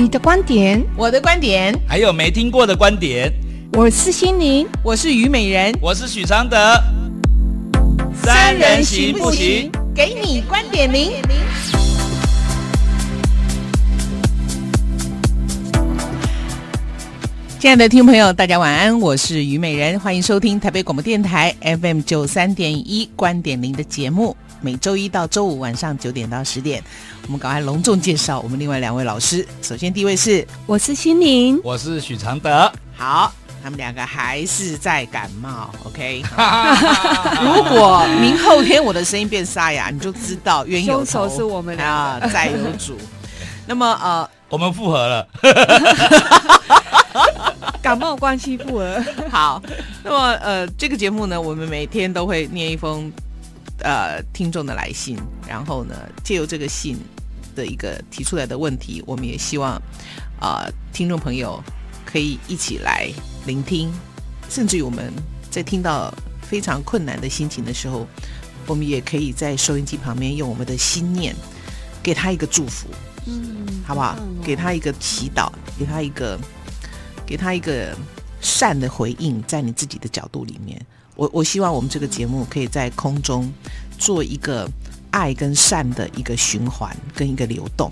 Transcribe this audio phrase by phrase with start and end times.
[0.00, 3.32] 你的观点，我的观点，还有没听过的观点。
[3.72, 6.56] 我是心灵，我是虞美人，我是许常德。
[8.22, 9.68] 三人行不行？
[9.92, 11.10] 给你观点零。
[17.58, 24.36] 亲爱的听众朋友，大家晚安，我是虞美人，欢迎收听台北广播电台 FM 九三点一观点零的节目。
[24.60, 26.82] 每周一到周五晚上九点到十点，
[27.24, 29.46] 我们赶快隆重介绍我们另外两位老师。
[29.62, 32.70] 首先第一位是，我是心灵，我是许常德。
[32.96, 35.70] 好，他们两个还是在感冒。
[35.84, 36.22] OK，
[37.40, 42.98] 如果明后天我的声音变沙哑，你就知道冤有头是我们啊，债有主。
[43.64, 45.28] 那么呃，我们复合了，
[47.80, 49.04] 感冒关系复合。
[49.30, 49.62] 好，
[50.02, 53.12] 那么呃，这个节目呢，我们每天都会念一封。
[53.80, 56.98] 呃，听众的来信，然后呢，借由这个信
[57.54, 59.74] 的一个提出来的问题，我们也希望
[60.40, 61.62] 啊、呃，听众朋友
[62.04, 63.08] 可以一起来
[63.46, 63.92] 聆听，
[64.50, 65.12] 甚至于我们
[65.48, 66.12] 在听到
[66.42, 68.06] 非常困难的心情的时候，
[68.66, 71.34] 我们也可以在收音机旁边用我们的心念
[72.02, 72.88] 给他一个祝福，
[73.26, 74.16] 嗯，好不好？
[74.18, 76.38] 哦、给他一个祈祷，给他一个
[77.24, 77.96] 给他一个
[78.40, 80.84] 善的回应，在你自己的角度里面。
[81.18, 83.52] 我我希望我们这个节目可以在空中
[83.98, 84.70] 做一个
[85.10, 87.90] 爱跟善的一个循环跟一个流动。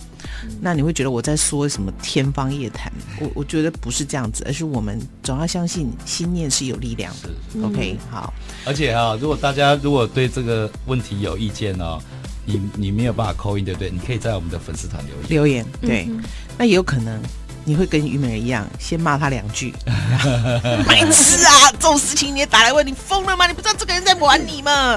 [0.61, 2.93] 那你会觉得我在说什么天方夜谭？
[3.21, 7.29] 我我觉得不是这样子，而是我们总要相信心念是有力量的。
[7.53, 8.33] 是 OK，好。
[8.65, 12.01] 而且啊，如果大家如果对这个问题有意见哦，
[12.45, 13.91] 你你没有办法 call in 对不对？
[13.91, 15.29] 你可以在我们的粉丝团留言。
[15.29, 16.23] 留言对，嗯、
[16.57, 17.21] 那也有可能。
[17.69, 19.75] 你会跟虞美人一样，先骂他两句，
[20.87, 21.73] 白痴啊！
[21.73, 23.49] 这种事情你也打来问，你疯了吗？
[23.49, 24.97] 你不知道这个人在玩你吗？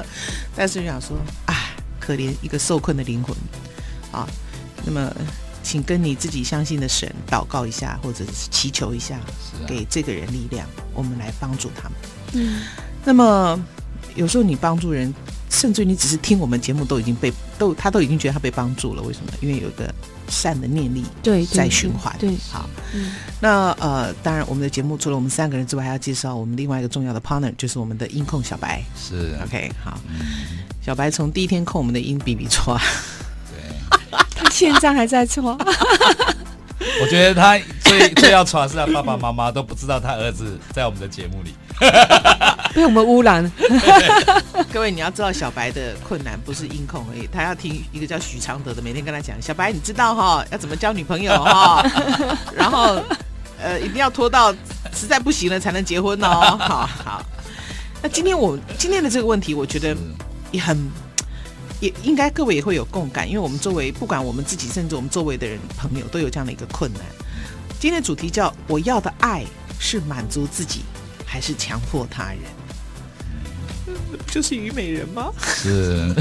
[0.54, 3.36] 但是就想说，啊，可怜一个受困的灵魂
[4.12, 4.24] 啊。
[4.84, 5.12] 那么，
[5.64, 9.18] 请跟你自己相信的神祷告一下，或者是祈求一下，
[9.66, 11.98] 给这个人力量，我们来帮助他们。
[12.34, 12.62] 嗯，
[13.04, 13.60] 那么
[14.14, 15.12] 有时候你帮助人，
[15.50, 19.02] 甚至于你只是听我们节目，都已经被都他都已经觉得他被帮助了。
[19.02, 19.32] 为什么？
[19.42, 19.92] 因为有个。
[20.32, 28.80] 善的念力对在循环，对，好，嗯、那呃，当然，我们的节目除了我们三个人之外，还要介绍我们另外一个重要的 partner，就是我们的音控小白。
[28.96, 32.78] 是，OK，好，嗯、小白从第一天控我们的音比比错，
[33.50, 35.58] 对， 他现在还在错。
[37.02, 41.52] 我觉得他最最要传是他爸爸妈妈都不知道他儿子在我们的节目里。
[42.74, 43.50] 被我们污染。
[44.72, 51.84] 各位，你要知道小白的困难不是音控而已，他要听一个叫许常德的，每天跟他讲，小白，你知道哈， 要怎么交女朋友哈，
[52.54, 53.02] 然后
[53.60, 54.52] 呃，一定要拖到
[54.94, 56.56] 实在不行了才能结婚哦。
[56.58, 57.22] 好好，
[58.02, 59.96] 那今天我今天的这个问题，我觉得
[60.52, 60.78] 也很
[61.80, 67.02] 也应该各位也会有共感，因为我们周围不管我们自己，甚至我们周围的人朋友都有这样的一个困难。
[67.80, 69.44] 今天的主题叫我要的爱
[69.78, 70.82] 是满足自己
[71.30, 72.40] 还是强迫他人？
[74.26, 75.32] 就是虞美人吗？
[75.40, 76.12] 是，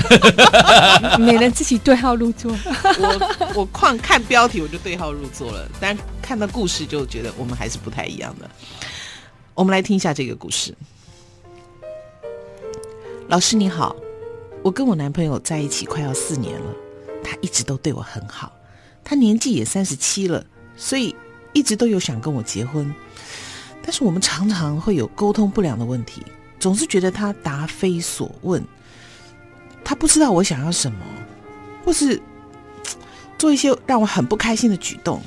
[1.20, 2.56] 美人自己对号入座。
[3.00, 8.48] 我我光看标题我就对号入座了，但看到故事就觉得我们还是不太一样的。
[9.56, 10.76] 我们来听一下这个故事。
[13.28, 13.96] 老师你好，
[14.64, 16.74] 我跟我男朋友在一起快要四年了，
[17.24, 18.52] 他一直都对我很好，
[19.04, 20.46] 他年纪也三十七了，
[20.78, 21.16] 所以
[21.54, 22.94] 一直都有想跟我结婚，
[23.82, 26.24] 但是我们常常会有沟通不良的问题。
[26.60, 28.62] 总是觉得他答非所问，
[29.84, 30.98] 他不知道我想要什么，
[31.86, 32.22] 或是
[33.38, 35.22] 做一些让我很不开心的举动。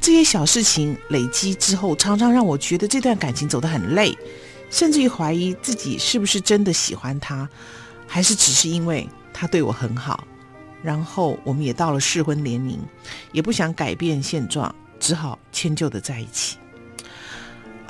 [0.00, 4.16] 这些小事情累积之后，常常让我觉得这段感情走得很累，
[4.70, 7.46] 甚至于怀疑自己是不是真的喜欢他，
[8.06, 10.26] 还是只是因为他对我很好。
[10.82, 12.80] 然后我们也到了适婚年龄，
[13.30, 16.56] 也不想改变现状，只好迁就的在一起。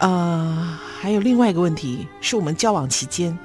[0.02, 3.38] 呃，还有另外一个问题是我们交往期间，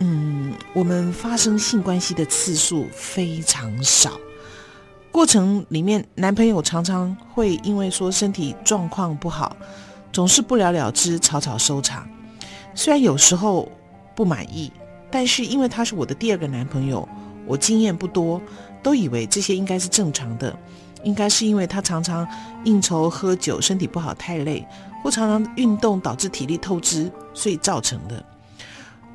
[0.00, 4.20] 嗯，我们发生性关系的次数非常少，
[5.10, 9.56] 过程里面男朋友常常会因为说身体状况不好，
[10.12, 12.06] 总是不了了之，草草收场。
[12.74, 13.66] 虽然有时候
[14.14, 14.70] 不满意，
[15.10, 17.08] 但是因为他是我的第二个男朋友，
[17.46, 18.38] 我经验不多，
[18.82, 20.54] 都以为这些应该是正常的，
[21.02, 22.28] 应该是因为他常常
[22.64, 24.66] 应酬喝酒，身体不好太累。
[25.02, 28.24] 或常常运动导致体力透支，所以造成的。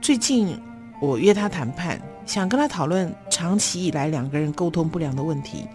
[0.01, 0.59] 最近
[1.01, 5.67] 我约他谈判，想跟他讨论长期以来两个人沟通不良的问题。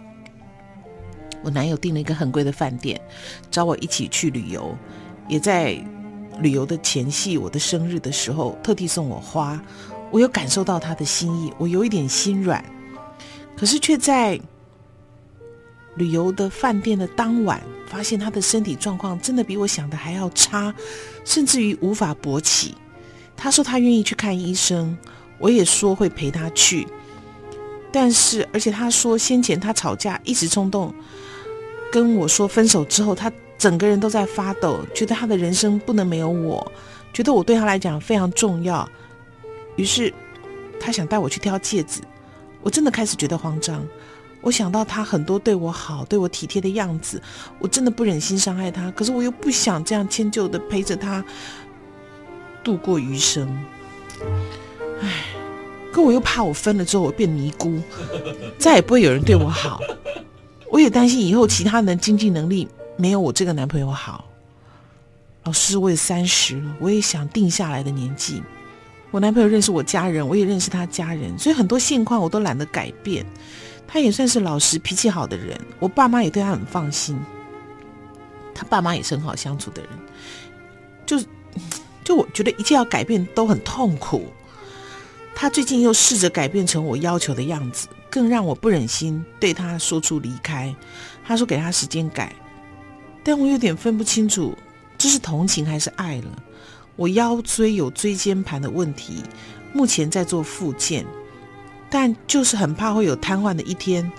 [1.42, 3.00] 我男友订了一个很贵的饭店，
[3.50, 4.76] 找我一起去旅游，
[5.28, 5.78] 也在
[6.40, 9.60] 旅游的前夕，我的生日的时候特地送我花。
[10.10, 12.64] 我有感受到他的心意，我有一点心软，
[13.56, 14.40] 可是却在
[15.96, 17.62] 旅游的饭店的当晚。
[17.88, 20.72] 发现他的身体状况真的比我想的还要差，
[21.24, 22.74] 甚至于无法勃起。
[23.36, 24.96] 他说他愿意去看医生，
[25.38, 26.86] 我也说会陪他去。
[27.90, 30.94] 但是，而且他说先前他吵架一时冲动，
[31.90, 36.70] 跟我说分手之后，他整个人都在发抖，觉得他的人生不能没有我，
[37.12, 38.86] 觉得我对他来讲非常重要。
[39.76, 40.12] 于是，
[40.78, 42.02] 他想带我去挑戒指。
[42.60, 43.86] 我真的开始觉得慌张。
[44.48, 47.20] 我想到他很多对我好、对我体贴的样子，
[47.58, 48.90] 我真的不忍心伤害他。
[48.92, 51.22] 可是我又不想这样迁就的陪着他
[52.64, 53.46] 度过余生。
[55.02, 55.26] 唉，
[55.92, 57.78] 可我又怕我分了之后我变尼姑，
[58.58, 59.82] 再也不会有人对我好。
[60.70, 62.66] 我也担心以后其他人的经济能力
[62.96, 64.24] 没有我这个男朋友好。
[65.44, 68.42] 老师，我也三十了，我也想定下来的年纪。
[69.10, 73.26] 我男朋友认识我家人，我也认识他家人，所以很多现况我都懒得改变。
[73.88, 77.18] 他也算是老实、脾气好的人，我爸妈也对他很放心。
[78.54, 79.90] 他爸妈也是很好相处的人，
[81.06, 81.18] 就
[82.04, 84.26] 就我觉得一切要改变都很痛苦。
[85.34, 90.74] 他最近又试着改变成我要求的样子，更让我不忍心对他说出离开。
[91.24, 92.34] 他说给他时间改，
[93.22, 94.56] 但我有点分不清楚
[94.98, 96.42] 这是同情还是爱了。
[96.96, 99.22] 我腰椎有椎间盘的问题，
[99.72, 101.06] 目前在做复健。
[101.90, 104.10] 但就是很怕会有瘫痪的一天，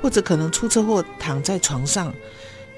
[0.00, 2.12] 或者可能出车祸躺在床上。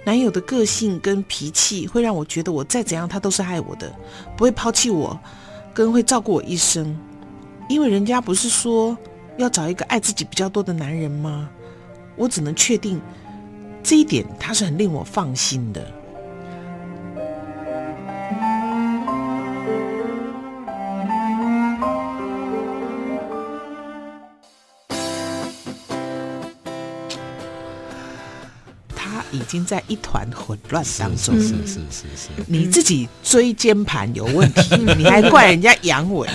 [0.04, 3.92] 男友的个性跟脾气会让我觉得我再怎样他都是爱我的，
[4.36, 5.18] 不会抛弃我，
[5.74, 6.98] 更会照顾我一生。
[7.68, 8.96] 因为人家不是说
[9.36, 11.50] 要找一个爱自己比较多的男人吗？
[12.16, 12.98] 我只能确定
[13.82, 15.86] 这一点，他是很令我放心的。
[29.48, 36.28] 经在一团混乱当中，是是是是，是，你自己椎间盘有问题， 你还怪人家阳痿？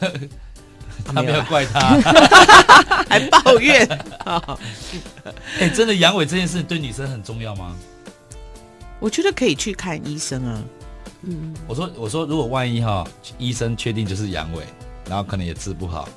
[1.04, 2.00] 他没有怪他，
[3.10, 3.86] 还抱怨。
[5.60, 7.76] 哎，真的阳痿这件事对女生很重要吗？
[9.00, 10.62] 我觉得可以去看医生啊。
[11.22, 13.06] 嗯，我说我说，如果万一哈，
[13.38, 14.60] 医生确定就是阳痿，
[15.06, 16.08] 然后可能也治不好，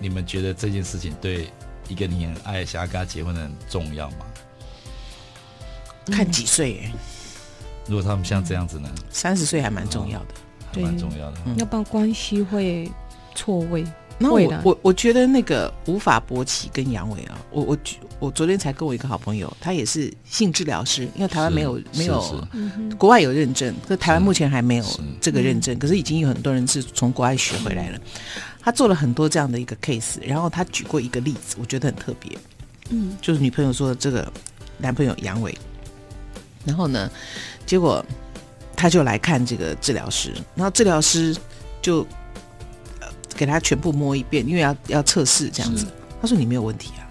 [0.00, 1.48] 你们觉得这件事情对
[1.88, 4.16] 一个你很爱、想要跟他结婚的人重要吗？
[6.06, 6.92] 看几岁哎？
[7.86, 8.88] 如果他们像这样子呢？
[9.10, 10.34] 三十岁还蛮重要的，
[10.72, 11.38] 还蛮重要的。
[11.58, 12.90] 要不然关系会
[13.34, 13.84] 错位。
[14.16, 17.78] 那我我我觉得那个无法勃起跟阳痿啊，我我
[18.20, 22.46] 我昨天才跟我一个好朋友，他也是性治疗师，因为台湾没有没有，
[22.96, 24.84] 国外有认证，可台湾目前还没有
[25.20, 27.98] 这个认证，可是已经有很多人是从国外学回来了。
[28.62, 32.38] 他做了很多这样的一个 case，然后他举过一个例子，我觉得很特别。
[32.90, 34.32] 嗯，就是女朋友说的这个
[34.78, 35.52] 男朋友阳痿。
[36.64, 37.10] 然后呢，
[37.66, 38.04] 结果
[38.76, 41.36] 他就来看这个治疗师，然后治疗师
[41.80, 42.00] 就
[43.00, 45.86] 呃给他全部摸一遍，因为要要测试这样子。
[46.20, 47.04] 他说：“你没有问题啊，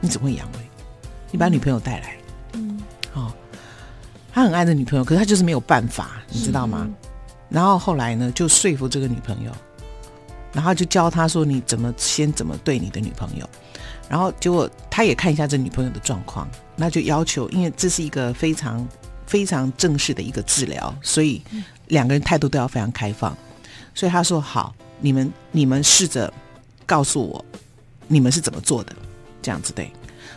[0.00, 0.56] 你怎么会阳痿？
[1.30, 2.16] 你把女朋友带来。”
[2.54, 2.80] 嗯，
[3.14, 3.32] 哦，
[4.32, 6.88] 他很爱这女朋友，可是他就是没有办法，你知道吗？
[7.48, 9.52] 然后后来呢，就说服这个女朋友，
[10.52, 13.48] 然后就教他说：“你怎么先怎么对你的女朋友。”
[14.10, 16.48] 然后结果他也看一下这女朋友的状况，
[16.82, 18.84] 那就要求，因为这是一个非常
[19.24, 21.40] 非常正式的一个治疗，所以
[21.86, 23.38] 两个人态度都要非常开放。
[23.94, 26.32] 所以他说：“好，你们你们试着
[26.84, 27.44] 告诉我，
[28.08, 28.92] 你们是怎么做的，
[29.40, 29.88] 这样子对。”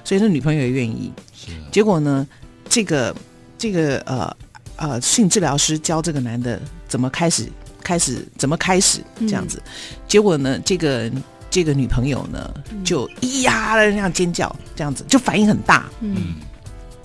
[0.05, 1.11] 所以说女朋友也愿意。
[1.33, 1.47] 是。
[1.71, 2.27] 结果呢，
[2.69, 3.15] 这个
[3.57, 4.37] 这个呃
[4.75, 7.49] 呃性治疗师教这个男的怎么开始
[7.81, 9.59] 开始怎么开始这样子，
[10.07, 11.11] 结果呢这个。
[11.55, 15.89] 这个女朋友呢，就咿呀的那样尖叫，这样子就反应很大。
[16.01, 16.35] 嗯，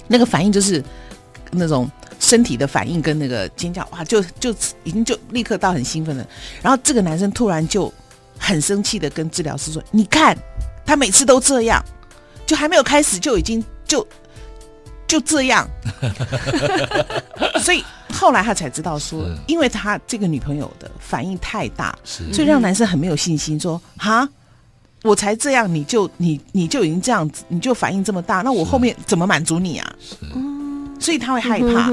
[0.09, 0.83] 那个反应就是
[1.53, 1.89] 那种
[2.19, 4.51] 身体的反应跟那个尖叫，哇，就就
[4.83, 6.27] 已经就立刻到很兴奋了。
[6.61, 7.95] 然后这个男生突然就
[8.41, 10.37] 很生气的跟治疗师说：“你看，
[10.85, 11.81] 他每次都这样，
[12.45, 14.05] 就还没有开始就已经就
[15.07, 15.65] 就这样。
[17.63, 17.85] ”所以。
[18.13, 23.59] 后来他才知道说，因为他这个女朋友的反应太大，所以让男生很没有信心。
[23.59, 24.29] 说：“哈，
[25.03, 29.97] 我才这样，你就你你就已经这样子，你就反应这么大，那我后面怎么满足你啊？”
[31.01, 31.91] 所以他会害怕。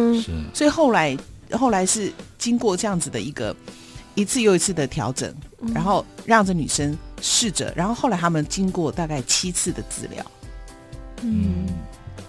[0.54, 1.18] 所以后来
[1.52, 3.56] 后来是经过这样子的一个
[4.16, 5.34] 一次又一次的调整，
[5.74, 10.26] 然后让这女生试着，然后后来他们经过大概七次的治疗，
[11.22, 11.66] 嗯。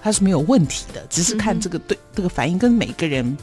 [0.00, 3.36] 他是没有问题的，只是看这个对这个反应跟每个人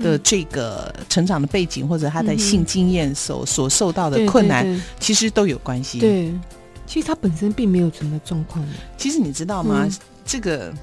[0.00, 6.00] 的这个成长的背景或者他的性经验所所受到的困难，其实都有关系。
[6.00, 6.34] 对，
[6.90, 8.66] 其实他本身并没有什么状况。
[8.98, 9.88] 其实你知道吗？
[10.26, 10.74] 这个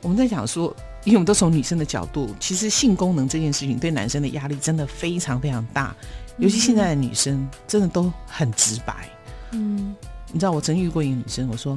[0.00, 0.72] 我们在讲说，
[1.02, 5.92] 因为我们都从女生的角度，其实性功能这件事情对男生的压力真的非常非常大，
[6.38, 9.08] 尤其现在的女生真的都很直白。
[9.50, 9.96] 嗯，
[10.32, 11.76] 你知道我曾遇过一个女生，我说：“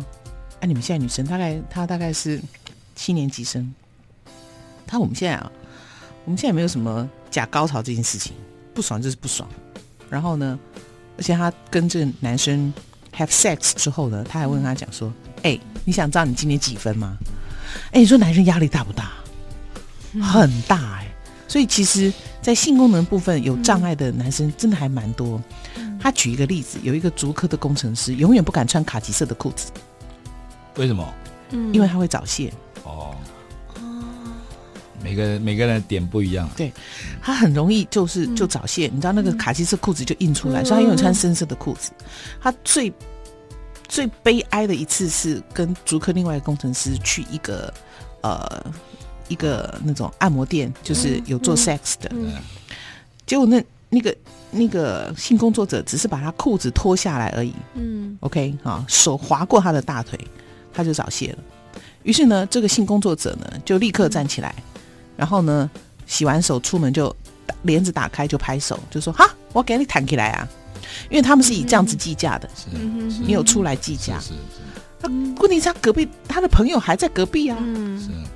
[0.62, 2.40] 哎，你们现在女生大概她大概是
[2.96, 3.74] 七年级生，
[4.86, 5.52] 她我们现在啊，
[6.24, 8.34] 我们现在没有什么假高潮这件事情，
[8.76, 9.50] 不爽就是不爽。
[10.08, 10.60] 然后呢，
[11.18, 12.72] 而且她跟这个男生
[13.18, 15.12] have sex 之后呢，他还问他讲说
[15.44, 17.18] ：‘哎，你想知道你今年几分吗？’
[17.92, 19.12] 哎，你说男生压力大不大？
[20.22, 21.08] 很大哎。
[21.48, 25.42] 所以其实，在性功能部分有障碍的男生真的还蛮多。”
[26.00, 29.72] 他举一个例子，有一个足科的工程师，永远不敢穿卡其色的裤子。
[30.76, 31.14] 为什么？
[31.52, 32.52] 嗯，因为他会早泄。
[32.84, 33.16] 哦。
[35.06, 36.50] 每个每个人点不一样。
[36.58, 36.74] 对，
[37.22, 38.90] 他很容易就是就早泄。
[38.92, 41.92] 你知道那个卡其色裤子就印出来，所以他永远穿深色的裤子。
[42.42, 42.92] 他最
[43.88, 47.72] 最悲哀的一次是跟竹科另外一个工程师去一个
[48.22, 48.66] 呃
[49.28, 52.12] 一个那种按摩店，就是有做 sex 的。
[53.28, 54.16] 结果那那个。
[54.52, 60.18] 那个性工作者只是把他裤子脱下来而已，嗯，OK，好，手划过他的大腿，
[60.72, 61.40] 他就早泄了。
[62.04, 64.56] 于是呢，这个性工作者呢就立刻站起来，
[65.16, 65.70] 然后呢
[66.06, 67.16] 洗完手出门就
[67.64, 70.48] 帘子打开就拍手，就说：“哈，我给你弹起来啊！”
[71.10, 72.50] 因为他们是以这样子计价的，
[73.22, 74.20] 你有出来计价。
[75.00, 75.08] 他
[75.40, 77.58] 问题是他隔壁他的朋友还在隔壁啊，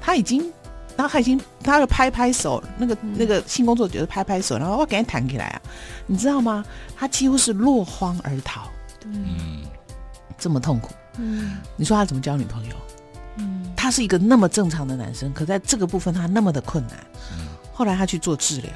[0.02, 0.52] 他已经。
[0.98, 5.62] 然后他已经，他就拍拍手，那个那个性工作者就拍拍手，然后我赶紧弹起来啊，
[6.06, 6.62] 你知道吗？
[6.98, 8.68] 他几乎是落荒而逃，
[9.06, 9.64] 嗯，
[10.38, 12.76] 这么痛苦，嗯，你说他怎么交女朋友？
[13.90, 16.96] 嗯，他是一个那么正常的男生，可在这个部分他那么的困难，
[17.34, 18.72] 嗯，后来他去做治疗，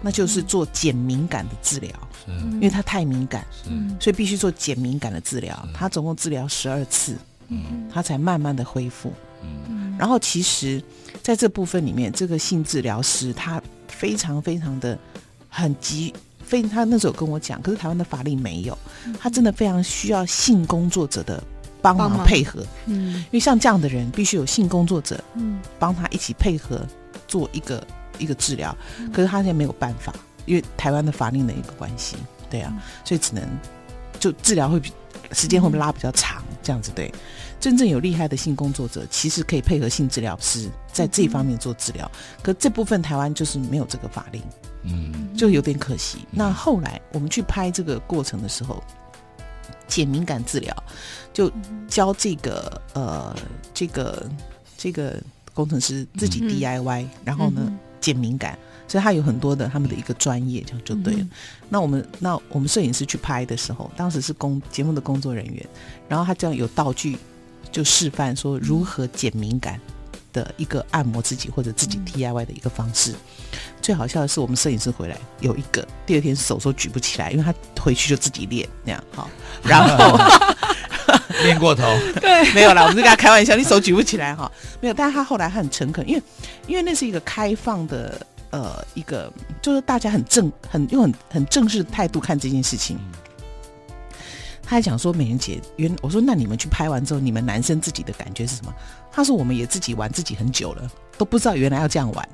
[0.00, 1.92] 那就是做减敏感的治疗，
[2.26, 7.16] 嗯，因为他太敏感，嗯，所以必须做减敏感的治疗，他总共治疗十二次，
[7.48, 10.82] 嗯，他才慢慢的恢复，嗯，然后其实。
[11.22, 14.98] 在这部分里面，这个性治疗师他非常非常的
[15.48, 16.12] 很急，
[16.44, 18.76] 非他那时候跟我讲，可是台湾的法律没有，
[19.18, 21.42] 他真的非常需要性工作者的
[21.84, 26.80] 帮忙配合，嗯，因为像这样的人必须有性工作者，嗯，帮他一起配合
[27.28, 27.86] 做一个
[28.18, 28.74] 一个治疗，
[29.12, 30.14] 可是他现在没有办法，
[30.46, 32.16] 因为台湾的法令的一个关系，
[32.48, 32.72] 对啊，
[33.04, 33.46] 所以只能
[34.18, 34.90] 就治疗会比
[35.32, 37.12] 时间会拉比较长，这样子对。
[37.60, 42.10] 真正有厉害的性工作者，其实可以配合性治疗师在这方面做治疗。
[42.42, 44.42] 可这部分台湾就是没有这个法令，
[44.82, 46.26] 嗯，就有点可惜。
[46.30, 48.82] 那后来我们去拍这个过程的时候，
[49.86, 50.84] 减敏感治疗
[51.32, 51.50] 就
[51.88, 53.36] 教这个呃
[53.72, 54.30] 这个
[54.76, 55.20] 这个
[55.52, 61.26] 工程师自己 DIY，然后呢减敏感，所以他有很多的他们的一个专业，这样就对了。
[61.68, 65.66] 那我们那我们摄影师去拍的时候，当时是工节目的工作人员，
[66.08, 67.16] 然后他这样有道具。
[67.72, 69.80] 就示范说如何减敏感
[70.34, 73.14] 的一个按摩自己或者自己 DIY 的一个方式。
[73.80, 79.30] 最好笑的是，我们摄影师回来有一个第二天手都举不起来，因为他回去就自己练那样好，
[79.64, 80.18] 然后
[81.44, 81.82] 练过头。
[82.20, 84.50] 对，没有啦，我们是跟他开玩笑，你手举不起来哈，
[84.80, 84.94] 没有。
[84.94, 86.22] 但是他后来很诚恳，因为
[86.66, 92.98] 因为那是一个开放的呃一个，就是大家很正很用很很正式的态度看这件事情。
[94.66, 98.72] 他还讲说，美人姐，原我说那你们去拍完之后，你们男生自己的感觉是什么？
[99.14, 102.28] 他说我们也自己玩自己很久了，都不知道原来要这样玩，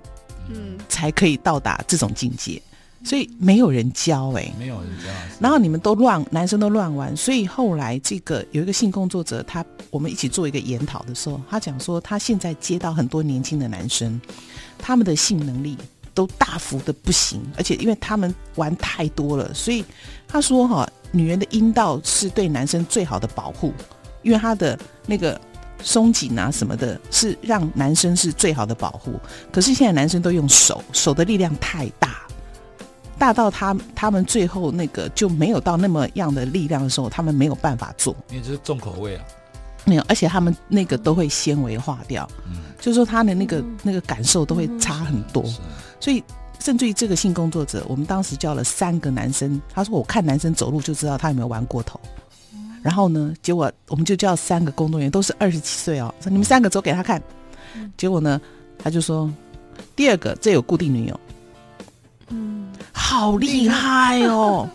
[0.48, 2.60] 嗯，才可以到达这种境界。
[3.04, 5.10] 所以没有人教哎、欸，没有人教。
[5.38, 7.14] 然后你们都乱，男生都乱玩。
[7.16, 14.20] 所以后来这个有一个性工作者，他我们一起做一个研讨的时候，他讲说他现在接到很多年轻的男生，
[14.78, 15.76] 他们的性能力
[16.14, 19.84] 都大幅的不行，而且因为他们玩太多了，所以
[20.26, 20.90] 他说哈。
[21.12, 23.74] 女人的阴道是对男生最好的保护，
[24.22, 25.40] 因为他的那个
[25.82, 29.18] 松紧啊什么的，是让男生是最好的保护。
[29.52, 32.26] 可是现在男生都用手，手的力量太大，
[33.18, 38.14] 大到他他们最后那个就没有到那么样的力量的时候，他们没有办法做。
[38.30, 39.24] 因为这是重口味啊，
[39.84, 45.44] 没有，而且他们那个都会纤维化掉，嗯，就是说他的那个那个感受都会差很多，
[46.00, 46.22] 所以。
[46.62, 51.98] 甚至于这个性工作者，我们当时叫了三个男生，他说：“我看男生走路就知道他有没有玩过头。”
[52.82, 57.22] 然后呢，结果我们就叫三个工作人员，都是二十七岁哦，说：“你们三个走给他看。”
[57.96, 58.40] 结果呢，
[58.78, 59.30] 他就说
[59.94, 61.20] ：“第二个这有固定女友，
[62.28, 64.68] 嗯，好厉害哦。”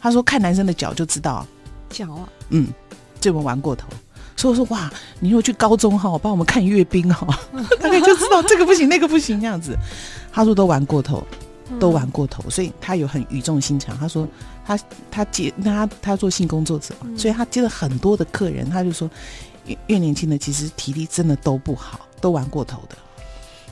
[0.00, 1.46] 他说：“看男生的脚就知道
[1.88, 2.68] 脚啊，嗯，
[3.20, 3.88] 这有没有玩过头。”
[4.36, 7.26] 所以我说：“哇，你如果去高中哈，帮我们看阅兵哈，
[7.80, 9.76] 大概就知道这个不行，那个不行这样子。”
[10.32, 11.24] 他说都玩过头，
[11.78, 13.96] 都玩过头，所以他有很语重心长。
[13.98, 14.26] 他说
[14.64, 14.78] 他
[15.10, 18.68] 他接他他做性工作者，所以他接了很多的客人。
[18.70, 19.10] 他就说
[19.66, 22.96] 越越年轻的其实体力真的都不好，都玩过头的。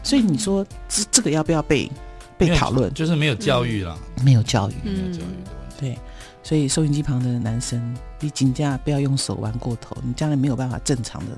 [0.03, 1.91] 所以你说这这个要不要被
[2.39, 2.93] 被讨论？
[2.95, 5.81] 就是没有教育啦，没有教育，没有教育的问题。
[5.81, 5.99] 对，
[6.43, 11.33] 所以收音机旁的男生，你尽量不要用手玩过头，你将来没有办法正常的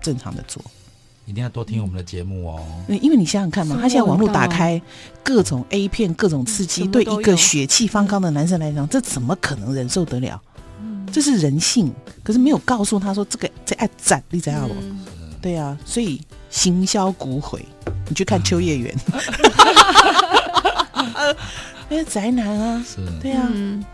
[0.00, 0.62] 正常的做。
[1.26, 2.64] 一定要多听我们的节目哦。
[2.88, 4.80] 因为你想想看嘛，他现在网络打开，
[5.22, 10.40] 各种 A 片，各种刺激，对一个血气方刚的男生来讲，这怎么可能忍受得了？
[11.12, 11.92] 这是人性，
[12.22, 14.74] 可是没有告诉他说这个在爱斩你知道不？
[15.40, 17.64] 对啊，所以行销骨灰，
[18.08, 18.94] 你去看秋叶原，
[21.88, 22.84] 那些 宅男啊，
[23.20, 23.48] 对啊，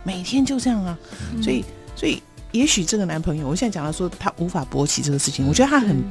[0.04, 0.98] 每天就这样啊，
[1.42, 6.02] 所以所以也许这个男朋友，我现在讲到说他无法勃起这个事情，我觉得他很。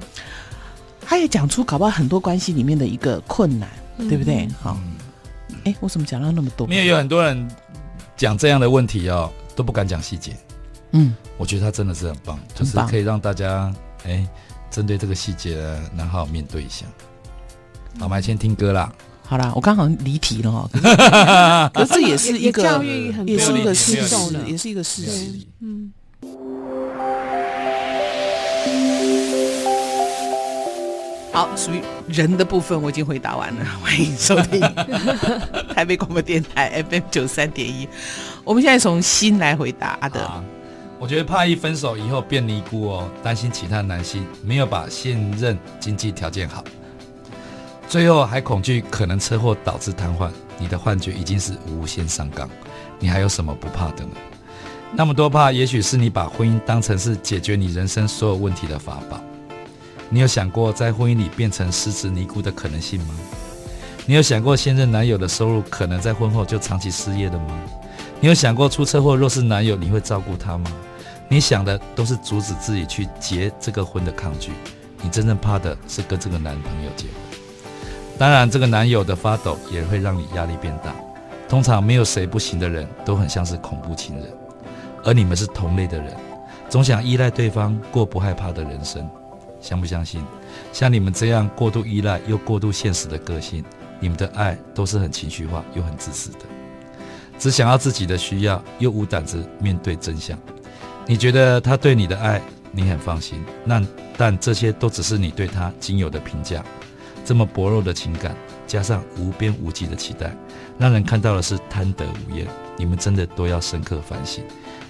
[1.06, 3.68] 他也讲出搞不好很多关系里面的一个困难，
[3.98, 4.48] 嗯、对不对？
[4.62, 4.78] 好，
[5.66, 6.66] 哎，我怎么讲到那么多？
[6.68, 7.50] 没有，有很多人
[8.16, 10.36] 讲这样的问题哦，都不敢讲细节。
[10.92, 13.74] 嗯，我觉得他真的是很棒，就是可以让大家
[14.06, 14.28] 哎，
[14.70, 16.86] 针对这个细节呢，然后面对一下。
[18.00, 18.92] 好，我们先听歌啦。
[19.24, 21.70] 好啦，我刚好离题了 哈。
[21.74, 25.48] 可是这也是一个教育，也是一个事实，也是一个事实。
[25.60, 25.92] 嗯。
[31.34, 34.60] 好，属于人的部分我已经回答完了，欢迎收听
[35.74, 37.88] 台北广播电台 FM 九三点一。
[38.44, 40.30] 我们现在从心来回答阿德。
[41.00, 46.64] 我觉得怕一分手以后变尼姑哦，担心其他男性没有把现任经济条件好，
[47.88, 50.30] 最后还恐惧可能车祸导致瘫痪。
[50.60, 52.48] 你的幻觉已经是无限上纲，
[53.00, 54.12] 你还有什么不怕的呢？
[54.94, 59.20] 那么多怕，也许是你把婚姻当成是解决你人生所有问题的法宝。
[60.14, 63.16] 你有想过在婚姻里变成失职尼姑的可能性吗？
[64.06, 67.58] 你有想过现任男友的收入可能在婚后就长期失业了吗？
[68.20, 70.70] 你有想过出车祸若是男友，你会照顾他吗？
[71.30, 74.52] 你想的都是阻止自己去结这个婚的抗拒，
[75.02, 77.16] 你真正怕的是跟这个男朋友结婚。
[78.18, 80.94] 当然，这个男友的发抖也会让你压力变大。
[81.48, 84.26] 通常没有谁不行的人都很像是恐怖情人，
[85.06, 86.14] 而你们是同类的人，
[86.70, 89.10] 总想依赖对方过不害怕的人生。
[89.62, 90.22] 相不相信？
[90.74, 93.64] 像你们这样过度依赖又过度现实的个性，
[94.00, 96.40] 你们的爱都是很情绪化又很自私的，
[97.38, 100.38] 只想要自己的需要，又无胆子面对真相。
[101.06, 103.82] 你觉得他对你的爱，你很放心，那
[104.18, 106.64] 但这些都只是你对他仅有的评价。
[107.24, 110.36] 这么薄弱的情感，加上无边无际的期待，
[110.80, 112.48] 让人看到的是贪得无厌。
[112.78, 114.44] 你们真的都要深刻反省，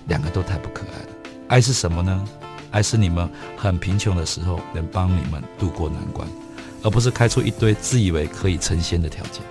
[0.08, 1.10] 两个都太不可爱了。
[1.50, 2.26] 爱是什么呢？
[2.72, 6.28] 爱是你们很贫穷的时候能帮你们渡过难关，
[6.84, 9.42] 而不是开出一堆自以为可以成仙的条件。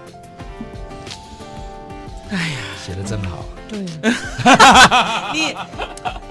[2.31, 3.45] 哎呀，写的真好。
[3.69, 3.81] 对，
[5.33, 5.55] 你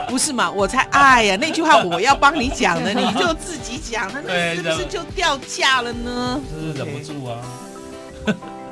[0.09, 0.49] 不是嘛？
[0.51, 1.37] 我才哎呀！
[1.39, 4.19] 那句话我要帮你讲的，你就自己讲，那
[4.51, 6.41] 你是不是就掉价了呢？
[6.49, 7.37] 是忍不住啊。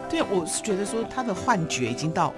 [0.09, 2.33] 对，我是觉得说他的幻觉已经到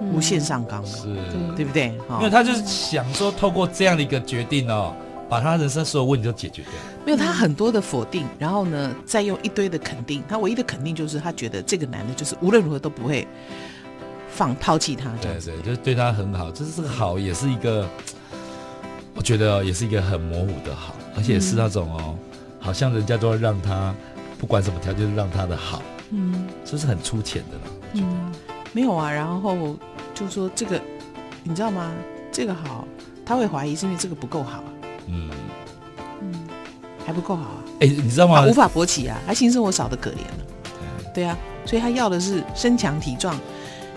[0.00, 1.14] 无限上纲了，是，
[1.56, 1.94] 对不对？
[2.18, 4.94] 因为他就是想说，透过这样的一个决定哦。
[5.30, 6.72] 把他人生所有问题都解决掉，
[7.06, 10.24] 没有他很多的否定，然后呢，再用一堆的肯定。
[10.28, 13.26] 他唯一的肯定就是他觉得这个男的，就是无论如何都不会
[14.28, 15.08] 放抛弃他。
[15.22, 16.50] 对对，就是对他很好。
[16.50, 17.88] 就是这个好，也是一个，
[19.14, 22.18] 我觉得也是一个很模糊的好，而且是那种哦，
[22.58, 23.94] 好像人家都要让他
[24.36, 27.62] 不管什么条件让他的好，嗯，这是很粗浅的了。
[27.94, 28.32] 嗯，
[28.72, 29.12] 没有啊。
[29.12, 29.76] 然后
[30.12, 30.80] 就说这个，
[31.44, 31.92] 你知道吗？
[32.32, 32.84] 这个好，
[33.24, 34.64] 他会怀疑是因为这个不够好。
[35.10, 35.30] 嗯
[36.22, 36.34] 嗯，
[37.04, 37.64] 还不够好啊！
[37.80, 38.46] 哎、欸，你知道吗？
[38.46, 40.44] 无法勃起啊，他性生活少的可怜了。
[41.12, 43.38] 对，对啊，所以他要的是身强体壮，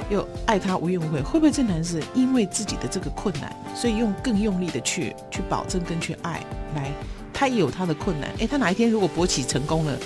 [0.10, 1.22] 又爱他无怨无悔。
[1.22, 6.42] 会不会这男生因为自己的这个困难，所以用更用力的去去保证跟去爱
[6.76, 6.92] 来？
[7.34, 8.30] 他也有他的困难。
[8.32, 9.98] 哎、欸，他哪一天如果勃起成功了，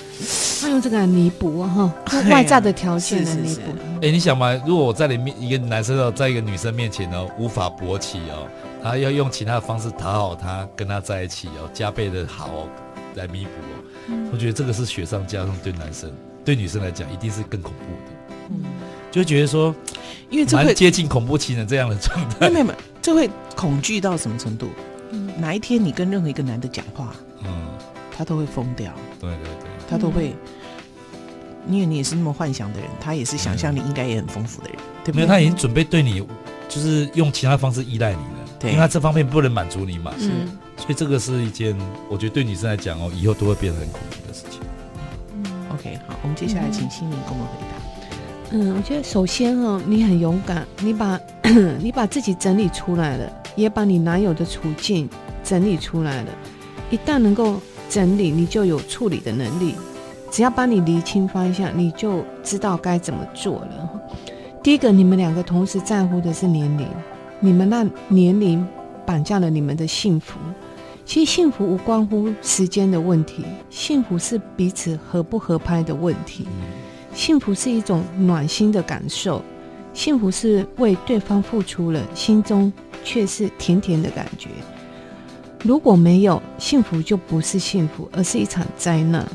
[0.60, 3.60] 他用这个来弥补啊，哈， 外在的条件来弥补。
[3.96, 8.48] 哎、欸，你想嘛，如果我在里面一个男生哦，在一个女生面前呢，无法勃起哦。
[8.80, 12.68] 他要用其他的方式讨好她，跟她在一起哦，加倍的好哦，
[13.16, 13.84] 来弥补哦。
[14.06, 16.10] 嗯、我觉得这个是雪上加霜，对男生、
[16.44, 18.36] 对女生来讲，一定是更恐怖的。
[18.50, 18.62] 嗯，
[19.10, 19.74] 就觉得说，
[20.30, 22.48] 因为这会接近恐怖情人这样的状态。
[22.48, 24.68] 没有没有，这会恐惧到什么程度？
[25.10, 27.68] 嗯，哪一天你跟任何一个男的讲话，嗯，
[28.16, 28.92] 他都会疯掉。
[29.20, 30.34] 对对对，他都会，
[31.68, 35.16] 因为你也是那么幻想的人，他也是想象力应该也很丰富的人，嗯、对不对？
[35.16, 36.22] 没有，他已经准备对你，
[36.68, 38.48] 就是用其他方式依赖你了。
[38.60, 40.30] 对，因为他这方面不能满足你嘛，是，
[40.76, 41.76] 所以这个是一件
[42.10, 44.60] 我觉得对女生来讲哦，以后都会变得很恐怖的事情。
[45.34, 47.78] 嗯，OK，好，我们接下来请心灵跟我们回答。
[48.50, 51.20] 嗯，我觉得首先哦，你很勇敢，你把
[51.78, 55.08] 你把自己整理出来了，也把你男友的处境
[55.42, 56.30] 整理出来了。
[56.90, 59.74] 一旦能够整理，你就有处理的能力。
[60.30, 63.90] 只要帮你厘清方向，你就知道该怎么做了。
[64.62, 66.86] 第一个，你们两个同时在乎的是年龄，
[67.40, 68.66] 你们让年龄
[69.04, 70.38] 绑架了你们的幸福。
[71.04, 76.46] 其实幸福无关乎时间的问题，幸福是彼此合不合拍的问题。
[77.14, 79.42] 幸福是一种暖心的感受，
[79.98, 84.48] 幸福是为对方付出了，心中却是甜甜的感觉。
[85.64, 89.26] 如果没有幸福，就不是幸福，而是一场灾难。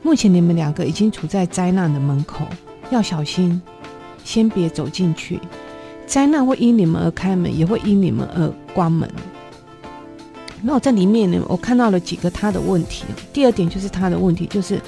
[0.00, 2.46] 目前你们两个已经处在灾难的门口，
[2.88, 3.60] 要小心，
[4.22, 5.40] 先别走进去。
[6.06, 9.10] 灾难会因你们而开门，也会因你们而关门。
[10.62, 13.04] 那我在里面呢，我看到了几个他的问题。
[13.32, 14.80] 第二点就是他的问题，就是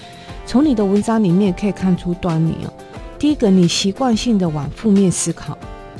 [0.47, 2.73] 从你的文章里面可以看出端倪哦。
[3.19, 5.57] 第一个，你习惯性的往负面思考，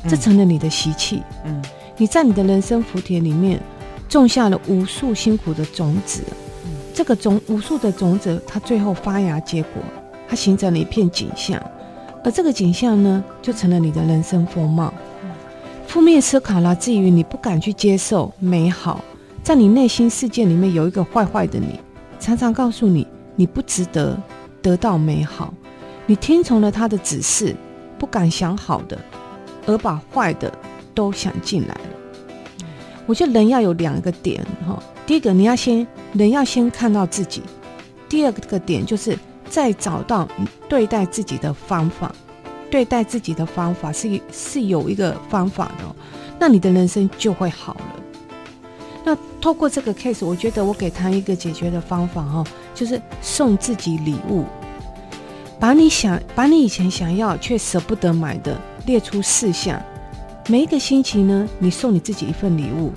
[0.07, 1.23] 这成了你的习气。
[1.43, 1.61] 嗯，
[1.97, 3.59] 你在你的人生福田里面
[4.07, 6.21] 种下了无数辛苦的种子。
[6.65, 9.81] 嗯，这个种无数的种子，它最后发芽结果，
[10.27, 11.59] 它形成了一片景象，
[12.23, 14.93] 而这个景象呢，就成了你的人生风貌。
[15.87, 19.03] 负面思考来自于你不敢去接受美好。
[19.41, 21.79] 在你内心世界里面有一个坏坏的你，
[22.19, 24.21] 常常告诉你你不值得
[24.61, 25.53] 得到美好，
[26.05, 27.55] 你听从了他的指示，
[27.97, 28.97] 不敢想好的，
[29.65, 30.51] 而把坏的
[30.93, 31.81] 都想进来了。
[33.07, 37.41] 我觉得人要有两个点哈，第一个你要先人要先看到自己，
[38.09, 39.17] 第二个点就是
[39.49, 40.27] 再找到
[40.67, 42.13] 对待自己的方法，
[42.69, 45.95] 对待自己的方法是是有一个方法的，
[46.39, 47.95] 那你的人生就会好了。
[49.03, 54.45] 那透过这个 case，我觉得我给他一个解决的方法哈，就是送自己礼物，
[55.59, 59.81] 把你想把你以前想要却舍不得买的列出四项，
[60.47, 62.91] 每一个星期呢，你送你自己一份礼物，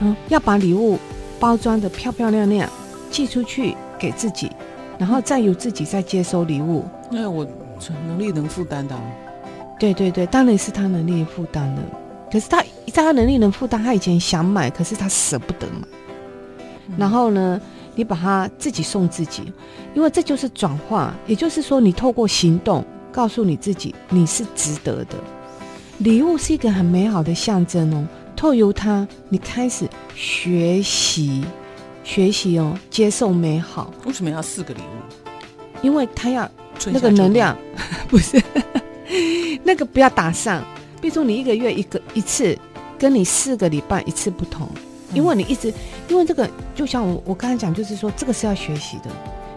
[0.00, 0.98] 嗯，要把礼物
[1.38, 2.68] 包装的漂漂亮亮，
[3.10, 4.50] 寄出去给自己，
[4.98, 6.84] 然后再由自己再接收礼物。
[7.10, 7.46] 那我
[8.06, 8.94] 能力能负担的？
[9.78, 11.82] 对对对，当然是他能力负担的。
[12.30, 15.88] 可是他在他能力能负担，他以前想买，可是他舍不得买。
[16.98, 17.60] 然后呢，
[17.94, 19.52] 你把它自己送自己，
[19.94, 25.16] 因为这就是转化，也就是说，你透过行动告诉你自己，你是值得的。
[25.98, 31.44] 礼物是一个很美好的象征哦，透由它，你开始学习，
[32.04, 33.92] 学习哦，接受美好。
[34.06, 35.80] 为什么要四个礼物？
[35.82, 36.46] 因为他要
[36.86, 37.56] 那个能量，
[38.08, 38.42] 不是
[39.64, 40.62] 那个不要打上。
[41.00, 42.54] 比如说你一个月一个一次，
[42.98, 44.68] 跟你四个礼拜一次不同，
[45.12, 45.72] 因为你一直，
[46.08, 49.10] 因为这个就像我我刚才讲，就是说这个是要学习的。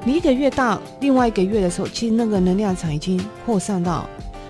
[0.06, 4.08] 你一个月到另外一个月的时候，其实那个能量场已经扩散到，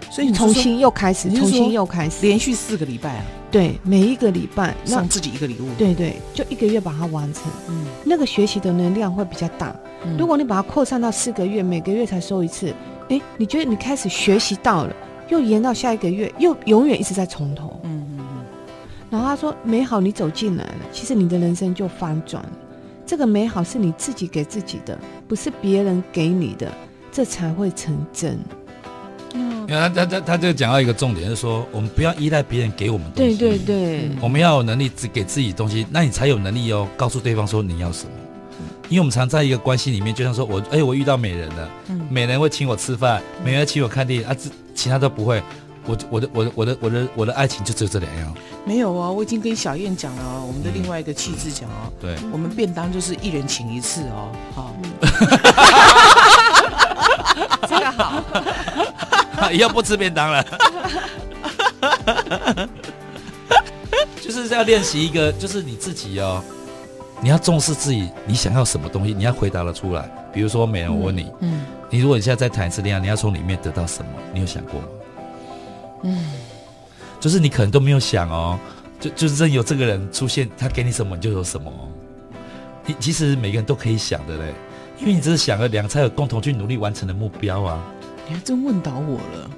[0.10, 3.26] 所以你重新又开始，重新又开始，连续四个礼拜啊。
[3.52, 5.68] 对，每一个礼拜送自己一个礼物。
[5.78, 7.44] 对对，就一个月把它完成。
[7.70, 9.76] 嗯，那个学习的能量会比较大。
[10.18, 12.74] 如果你把它扩散到四个月，每个月才收一次，
[13.10, 14.96] 哎，你觉得你开始学习到了。
[15.30, 17.80] 又延到下一个月，又永远一直在从头。
[17.84, 18.03] 嗯嗯嗯。
[19.14, 22.50] 然后他说：“美好，你走进来了，其实你的人生就翻转了。
[23.06, 24.98] 这个美好是你自己给自己的，
[25.28, 26.68] 不是别人给你的，
[27.12, 28.40] 这才会成真。”
[29.36, 33.38] 嗯，他他他他就讲到一个重点，就是说我们不要依赖别人给我们东西。
[33.38, 34.10] 对对对。
[34.20, 38.12] 我们要有能力只给自己东西，那你才有能力哦，告诉对方说你要什么。
[38.90, 41.70] 因为我们常在一个关系里面，就像说我哎，我遇到美人了，
[42.10, 44.50] 美人会请我吃饭，美人请我看电影啊，这。
[44.76, 45.42] 其他都不会，
[45.86, 48.34] 我我的我的我的我的我的爱情就只有这两样。
[48.66, 54.74] 没有哦，我已经跟小燕讲了哦，我们的另外一个气质讲哦，对，我们便当就是一人请一次哦，好，
[57.68, 58.24] 这个好，
[59.52, 60.46] 以后不吃便当了，
[64.22, 66.42] 就是要练习一个，就是你自己哦，
[67.20, 70.10] 你要重视自己，你想要什么东西，你要回答得出来。
[70.32, 71.52] 比如说，美人，我问你，嗯。
[71.60, 74.12] 嗯你如果你现在再谈一次恋爱，你要从里面得到什么？
[74.34, 74.88] 你有想过吗？
[76.04, 76.18] 嗯，
[77.20, 78.60] 就是你可能都没有想哦，
[79.00, 81.88] 就就是真有这个人出现，他给你什么你就有什么哦。
[82.86, 84.54] 你其实每个人都可以想的嘞，
[85.00, 87.84] 因为你只是想了两个才有共同去努力完成的目标啊。
[88.28, 89.50] 你还真问倒我了。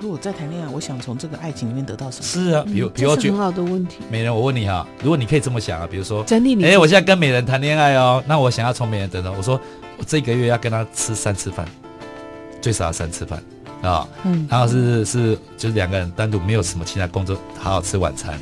[0.00, 2.24] 如果再谈恋爱，我想从这个爱情里面得到什么？
[2.24, 3.98] 是啊，比如比如，这是很好的问题。
[4.10, 9.60] 美人，我问你哈，如果你可以这么想啊，比如说，整理你，哎，我现在跟美人谈恋爱哦，那我想要从美人得到，我说
[9.96, 11.64] 我这个月要跟他吃三次饭。
[12.60, 13.42] 最少要三次饭
[13.82, 18.38] 啊，哦、嗯，然后是是就是两个人单独没有什么其他工作，好好吃晚餐。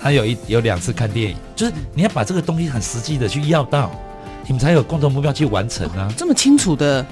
[0.00, 3.90] 他有一有两次看电影，就是你要把这个东西很实际的去要到，
[4.46, 6.12] 你们才有共同目标去完成啊。
[6.16, 7.04] 这么清楚的，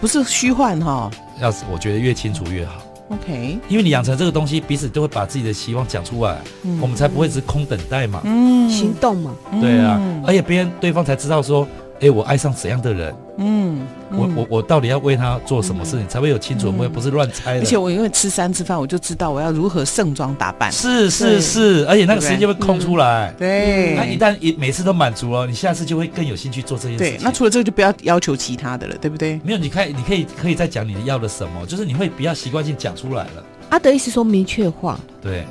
[0.00, 1.10] 不是虚幻哈、哦。
[1.40, 2.82] 要是我觉得越清楚越好。
[3.08, 8.20] OK，因为你养成这个东西，彼此都会把自己的希望讲出来，嗯、我们才不会只是空等待嘛。
[8.24, 9.34] 嗯，行动嘛。
[9.60, 11.66] 对啊，而且别人对方才知道说。
[12.00, 13.14] 哎，我爱上怎样的人？
[13.38, 16.72] 嗯，我我我到底要为他做什么事情，才会有清楚？
[16.76, 17.60] 我也不是乱猜的。
[17.60, 20.70] 而且我因为吃三次饭，我就知道我要如何盛装打扮。
[20.72, 23.32] 是是是，而且那个时间就会空出来。
[23.38, 27.14] 对，那一旦一每次都满足了，你下次就会更有兴趣做这件事情。
[27.14, 29.40] 对，那除了这个就不要要求其他的了，对不对？
[29.44, 33.44] 没有，你可以你可以可以再讲你要的什么，就是你会比较习惯性讲出来了。
[33.70, 35.44] 阿德意思说明确化，对，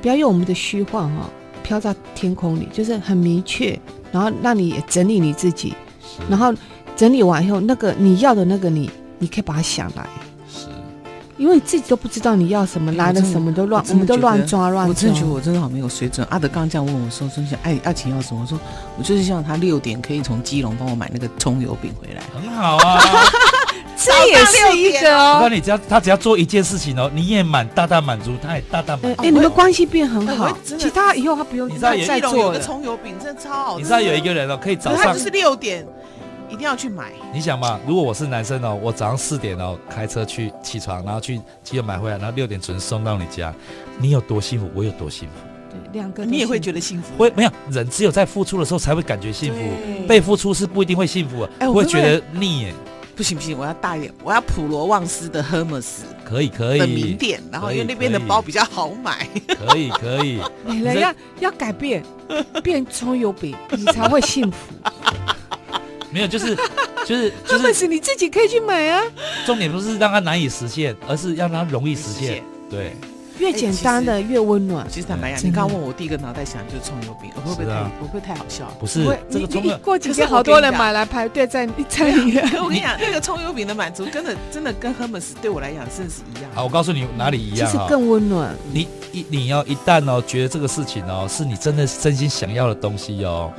[0.00, 1.28] 不要用我们的虚幻哈
[1.62, 3.78] 飘在天空里，就是很明确，
[4.12, 5.74] 然后让你整理你自己，
[6.28, 6.54] 然后。
[6.96, 8.90] 整理完以后，那个你要的那个你，
[9.20, 10.04] 你可以把它想来。
[10.52, 10.66] 是，
[11.36, 14.88] 因为你自己都不知道你要什么，来了什么都乱，我们都乱抓乱抓。
[14.88, 16.26] 我真的觉得我真的好没有水准。
[16.28, 18.58] 阿德刚刚这样问我说：“说想爱爱情要什么？”我说
[18.98, 23.00] ：“我就是希望他六点可以从基隆帮我买那个葱油饼回来。”很好啊，
[23.98, 25.34] 这也是一个哦。
[25.34, 29.22] 我告诉你，只要他只要做一件事情哦，你也满大大满足，他也大大满足。
[29.22, 31.68] 哎，你们关系变很好，其他以后他不用。
[31.68, 33.78] 你知道有基隆有个葱油饼真的超好吃。
[33.78, 35.86] 你知道有一个人哦，可以早上就是六点。
[36.50, 37.12] 一定要去买。
[37.30, 43.52] 你想嘛，如果我是男生哦，我早上四点哦开车去起床，然后去基隆买回来，然后六点准时送到你家，
[43.98, 45.34] 你有多幸福，我有多幸福。
[45.70, 47.14] 对，两个你也会觉得幸福。
[47.18, 49.60] 会没有人只有在付出的时候才会感觉幸福，
[50.06, 51.50] 被付出是不一定会幸福的。
[51.58, 52.74] 哎，我会觉得腻耶。
[53.18, 55.86] 不行不行，我要大一点，我要普罗旺斯的 Hermes。
[56.24, 56.78] 可以可以。
[56.78, 59.28] 的名店，然后因为那边的包比较好买。
[59.58, 60.40] 可以可以。
[60.64, 62.00] 你人要要改变，
[62.62, 64.72] 变葱油饼，你才会幸福。
[66.12, 66.54] 没有，就是
[67.04, 69.02] 就是就是，但是你自己可以去买啊。
[69.44, 72.40] 重点不是让它难以实现，而是让它容易实现。
[72.70, 72.94] 对，
[73.38, 74.86] 越简单的越温暖。
[74.88, 78.72] 其实坦白讲，你刚刚问我第一个脑袋想就是葱油饼，我会不会太我会不会太好笑？
[78.78, 82.38] 不是，这个葱油过几天好多人买来排队在 在里。
[82.58, 86.50] 我跟你讲，那个葱油饼的满足，真的真的跟 Hermes 对我来讲真的是一样。
[86.54, 88.54] 好，我告诉你哪里一样，其实更温暖。
[88.72, 93.52] 你一你要一旦哦觉得这个事情哦是你真的真心想要的东西哦。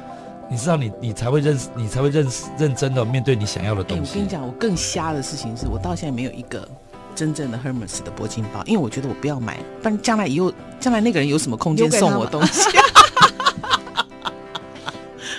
[0.51, 4.03] 你知道你，你你才会认识，你才会认识认真的面对你想要的东西。
[4.03, 6.67] 欸、我跟你讲，我更瞎的事情是我到现在没有一个
[7.15, 12.69] 真正的 Hermes 的铂金包，因为我觉得我不要买，不然将来以后，将来那个人有什么空间送我东西？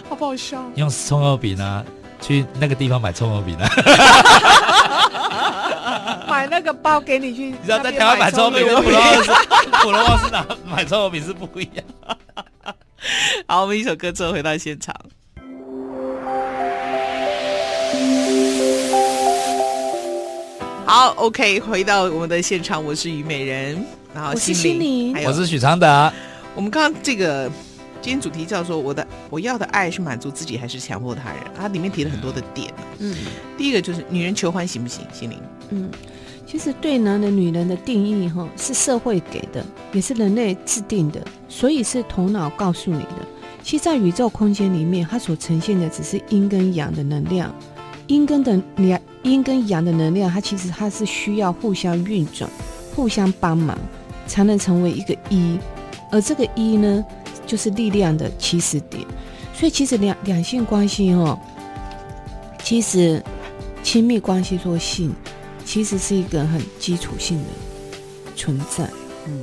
[0.08, 0.62] 好不好笑？
[0.74, 1.84] 用葱油饼呢？
[2.20, 3.66] 去那个地方买葱油饼呢？
[6.28, 7.46] 买那个包给你去。
[7.50, 9.32] 你知道在台湾买葱油饼跟普罗旺斯，
[9.82, 11.82] 普罗旺斯哪买葱油饼是不一样。
[13.46, 14.94] 好，我们一首歌之后回到现场。
[20.90, 23.80] 好，OK，回到我们的现场，我是虞美人，
[24.12, 26.12] 然后心灵，我是许常德。
[26.52, 27.48] 我们刚刚这个
[28.02, 32.74] 今天主题叫做“我的我要的爱是满足自己还是强迫他人”，它里面提了很多的点。
[32.98, 33.14] 嗯，
[33.56, 35.06] 第一个就是女人求欢行不行？
[35.12, 35.88] 心灵，嗯。
[36.44, 43.24] 其实对男人、女人的定义，哈，是社会给的，也是人类制定的，所以是头脑告诉你的。
[43.62, 47.54] 其实，在宇宙空间里面，它所呈现的只是阴跟阳的能量，
[48.10, 52.50] 阴跟的阳，阴跟阳的能量，它其实它是需要互相运转、
[52.94, 53.78] 互相帮忙，
[54.26, 55.56] 才能成为一个一。
[56.10, 57.04] 而这个一呢，
[57.46, 59.06] 就是力量的起始点。
[59.54, 61.38] 所以，其实两两性关系，哦，
[62.64, 63.22] 其实
[63.80, 65.14] 亲密关系说性。
[65.62, 67.44] 其实是一个很基础性的
[68.34, 68.88] 存在。
[69.26, 69.40] 嗯，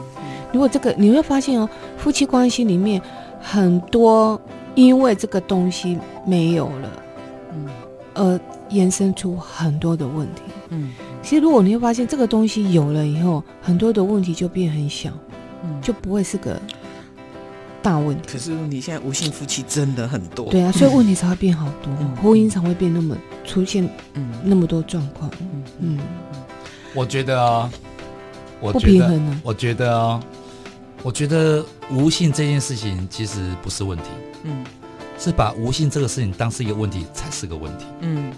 [0.51, 3.01] 如果这个你会发现哦，夫妻关系里面
[3.39, 4.41] 很多
[4.75, 7.03] 因为这个东西没有了，
[7.53, 7.69] 嗯，
[8.13, 8.37] 而
[8.69, 10.41] 延伸出很多的问题。
[10.69, 15.09] 嗯，其实如果你会发现这个东西有了以后，很多的问题就变很小，
[15.63, 16.59] 嗯，就不会是个
[17.81, 18.27] 大问题。
[18.31, 24.29] 可是你现在无性夫妻真的很多，对啊，所以问题才会变好多，婚姻才会变那么出现嗯。
[24.43, 25.29] 那么多状况。
[25.79, 25.99] 嗯，
[26.93, 27.71] 我觉得啊，
[28.59, 30.19] 我觉得，我觉得啊，
[31.03, 34.05] 我觉得无性这件事情其实不是问题，
[34.43, 34.65] 嗯，
[35.17, 38.31] 是把无性这个事情当是一个问题才是个问题，嗯，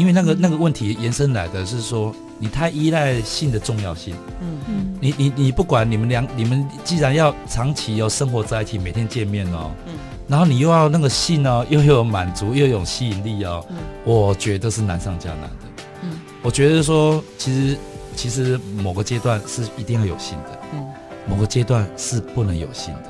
[0.00, 4.58] 因为那个那个问题延伸来的是说你太依赖性的重要性，嗯。
[4.66, 9.92] 嗯，你你你不管你们两你们既然要长期要生活在一起，每天见面哦，嗯，
[10.26, 13.76] 然后你又要那个性哦，又有满足又有吸引力哦，嗯。
[14.04, 15.56] 我觉得是难上加难的。
[16.04, 16.18] 嗯。
[16.40, 17.76] 我觉得说，其实
[18.16, 20.88] 其实某个阶段是一定要有性的，嗯，
[21.28, 23.09] 某个阶段是不能有性的，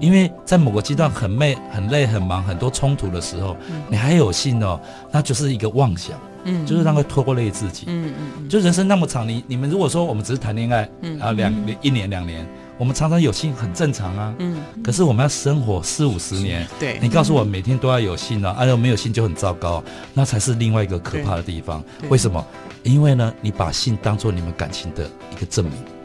[0.00, 3.56] 因为在某个阶段很累、很累、很忙、很多冲突的时候，
[3.88, 4.80] 你还有信哦，
[5.12, 12.46] 那就是一个妄想，嗯，就是让它拖累自己，嗯嗯，就人生那么长，你你们如果说我们只是谈恋爱，嗯，然后两一年两年。
[12.78, 19.84] 我们常常有性很正常啊，嗯，可是我们要生活四五十年，对，你告诉我每天都要有性啊，哎呦没有性就很糟糕，
[20.14, 21.84] 那才是另外一个可怕的地方。
[22.08, 22.42] 为什么？
[22.82, 25.99] 因为呢，你把性当做你们感情的一个证明，嗯，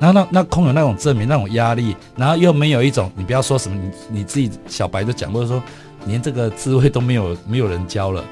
[0.00, 5.62] 然后那那空有那种证明那种压力，然后又没有一种，你不要说什么，你你自己小白都讲过说，
[6.06, 8.24] 连这个智慧都没有没有人教了，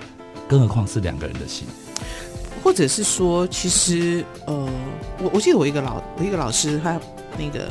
[0.48, 1.68] 更何况是两个人的心。
[2.64, 4.68] 或者是说，其实呃，
[5.22, 6.98] 我我记得我一个老我一个老师，他
[7.38, 7.70] 那个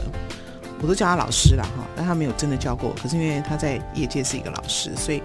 [0.81, 2.95] 我都叫他老师了哈，但他没有真的教过我。
[3.01, 5.21] 可是因为他在业界是一个老师，所以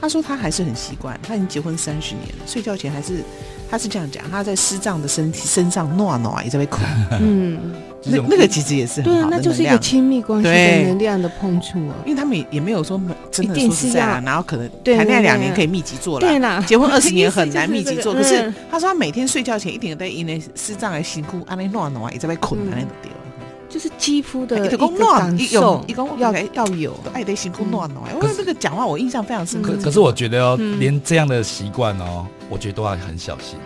[0.00, 1.18] 他说他还是很习惯。
[1.22, 3.22] 他已经结婚三十年了，睡觉前还是
[3.70, 6.78] 他是这样讲，他在师丈的身体身上暖暖也在被哭。
[7.20, 7.58] 嗯，
[8.04, 11.94] 那那个其实也是很好的，对啊，那就是一个亲密关系的能量的碰触啊。
[12.04, 13.00] 因为他们也没有说
[13.30, 18.14] 真的说实在啊，然后可能谈恋爱两年可以密集做了，对啦，结婚二十年 很难密集做。
[18.14, 23.12] 可是他说他每天睡觉前一定在因为师丈的辛苦，安尼暖暖也在被捆，安内都掉。
[23.74, 24.78] 就是肌肤的一个
[25.10, 28.14] 感受，要要有爱得辛苦暖暖。
[28.14, 29.74] 因为这个讲话我印象非常深刻。
[29.82, 33.58] 可是我觉得哦，连这样的习惯哦，我觉得都要很小心。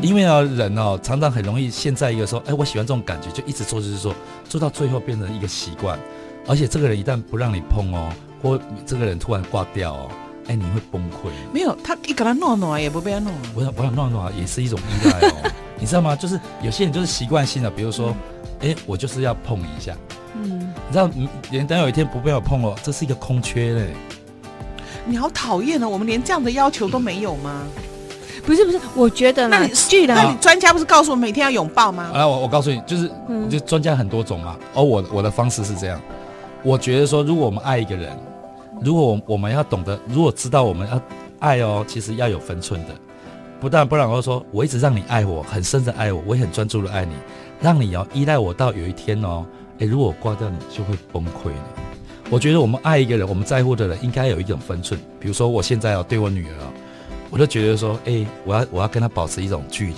[0.00, 4.14] 因为啊，人哦，常常很容易陷在一个说，哎，我喜欢这种感觉，就一直做，就是说，
[4.48, 5.98] 做到最后变成一个习惯。
[6.46, 8.10] 而且这个人一旦不让你碰哦，
[8.42, 10.10] 或这个人突然挂掉哦，
[10.46, 11.28] 哎，你会崩溃。
[11.52, 13.30] 没有，他一给他弄弄也不被他弄。
[13.52, 15.52] 不想我想弄弄也是一种依赖哦。
[15.78, 16.16] 你知道吗？
[16.16, 18.14] 就是有些人就是习惯性的，比如说，
[18.62, 19.94] 哎，我就是要碰一下。
[20.34, 20.58] 嗯。
[20.88, 21.10] 你知道，
[21.50, 23.90] 连等有一天不被我碰了，这是一个空缺嘞。
[25.04, 25.88] 你好讨厌哦！
[25.88, 27.62] 我们连这样的要求都没有吗？
[28.46, 32.10] 不是不是，我觉得那你既然那你专家不是告诉我每天要拥抱吗？
[32.14, 33.10] 啊，我我告诉你，就是
[33.48, 34.56] 就专家很多种嘛。
[34.74, 36.00] 而我我的方式是这样，
[36.62, 38.16] 我觉得说，如果我们爱一个人，
[38.80, 41.00] 如果我我们要懂得，如果知道我们要
[41.38, 42.94] 爱哦，其实要有分寸的，
[43.60, 47.14] 不但不然我说，我一直让你爱我，很深的爱我，我也很专注的爱你，
[47.62, 49.46] 让你要依赖我到有一天哦，
[49.78, 51.64] 诶，如果我挂掉你就会崩溃了。
[52.28, 55.00] 我觉得我们爱一个人，我们在乎的人应该有一种分寸。
[55.20, 56.54] 比如说我现在要对我女儿。
[57.30, 59.94] 我就觉得说，哎、欸，我要我要跟她保持一种距离，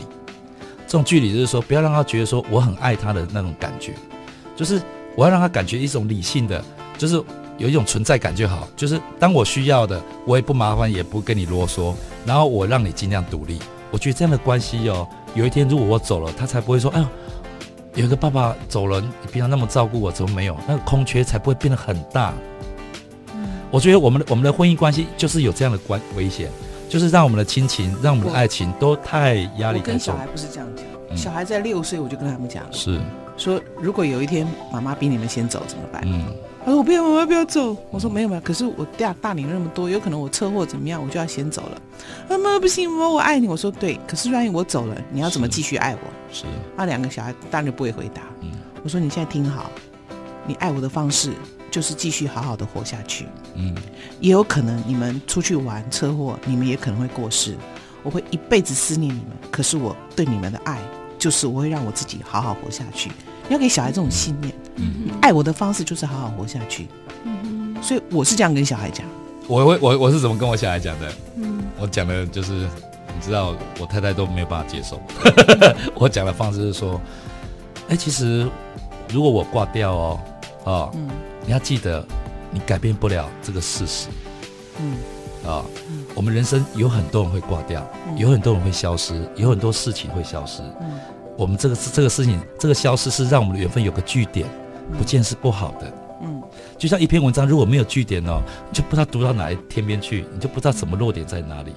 [0.86, 3.92] 这种距离就是说，不要让她觉得说我很爱她的那种感觉，
[4.54, 4.80] 就是
[5.16, 6.64] 我要让她感觉一种理性的，
[6.96, 7.20] 就是
[7.58, 8.68] 有一种存在感就好。
[8.76, 11.92] 就是当我需要的，我也不麻烦，也不跟你啰嗦，
[12.24, 13.58] 然后我让你尽量独立。
[13.90, 17.06] 我觉得这样的关系哦，有一天如果我走了，她才不会说，哎呦，
[17.94, 20.56] 有一个爸爸走了，你平常那么照顾我，怎么没有？
[20.66, 22.32] 那个空缺才不会变得很大。
[23.34, 26.50] 嗯，我觉得我们的我们的婚姻关系就是有这样的关危险。
[26.86, 29.82] 就是让我们的亲情，让我们的爱情都太压力太重。
[29.82, 33.00] 我跟小孩不是这样讲，嗯、小孩在六岁我就跟他们讲了，是
[33.36, 36.02] 说如果有一天妈妈比你们先走怎么办？
[36.04, 36.24] 嗯，
[36.64, 37.76] 他说我不要，我要不要走。
[37.90, 41.82] 我说没有没有，可是我大大你那么多，有可能我车祸怎么样，我就要先走了。
[42.28, 43.46] 妈妈不行，妈妈我爱你。
[43.46, 46.00] 我说对，可是万一我走了，你要怎么继续爱我？
[46.32, 46.44] 是，
[46.76, 48.22] 那两个小孩当然不会回答。
[48.40, 48.50] 嗯，
[48.82, 49.70] 我说你现在听好，
[50.46, 51.32] 你爱我的方式。
[51.70, 53.74] 就是继续好好的活下去，嗯，
[54.20, 57.56] 也有可能你们出去玩车祸，你们也可能会过世，
[58.04, 59.32] 我会一辈子思念你们。
[59.50, 60.78] 可是我对你们的爱，
[61.18, 63.10] 就是我会让我自己好好活下去。
[63.48, 66.88] 你要给小孩这种信念，嗯，爱我的方式就是好好活下去，
[67.24, 69.06] 嗯，所以我是这样跟小孩讲。
[69.46, 71.12] 我我我我是怎么跟我小孩讲的？
[71.36, 75.00] 嗯，我讲的就是你知道，我太太都没有办法接受。
[75.94, 77.00] 我讲的方式是说，
[77.88, 78.48] 哎，其实
[79.10, 80.20] 如果我挂掉哦，
[80.64, 81.08] 哦，嗯。
[81.46, 82.02] 你要记得，
[82.50, 84.08] 你改变不了这个事实。
[84.80, 84.92] 嗯，
[85.44, 90.62] 啊、哦，嗯、我们人生有很多人会挂掉，嗯、有很多人会消失，有很多事情会消失。
[90.80, 90.98] 嗯，
[91.36, 94.46] 我们这个是这个事情，这个消失是让我们的缘分有个据点，
[94.96, 95.92] 不见是不好的。
[96.22, 96.42] 嗯，
[96.78, 101.72] 就像一篇文章如果没有据点哦，你就不知道读到哪一天边去，你就不知道什么落点在哪里。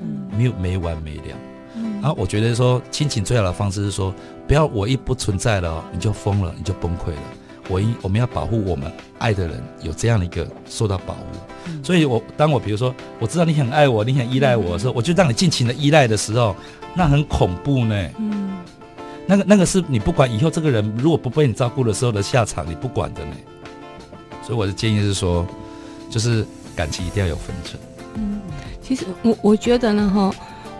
[0.00, 1.36] 嗯，没有没完没了。
[1.74, 4.14] 嗯，啊，我觉得说亲情最好的方式是说，
[4.46, 7.22] 不要我一不存在了，你就疯了，你就崩溃了。
[7.68, 11.20] 我应我们要保护我们爱的人有这样的一个受到保护，
[11.66, 16.56] 嗯、所以我当我比如说我知道你很爱我，你很依赖我的时候，嗯、我就让你尽情的依赖的时候，
[16.94, 17.94] 那很恐怖呢。
[18.18, 18.47] 嗯，
[19.28, 23.32] 那个那个是你不管以后这个人如果不被你照顾的时候的下场，你不管的呢。
[24.42, 25.46] 所以我的建议是说，
[26.08, 27.78] 就是感情一定要有分寸。
[28.14, 28.40] 嗯，
[28.82, 30.34] 其实我我觉得呢，哈。